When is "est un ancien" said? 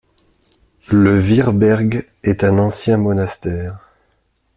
2.23-2.97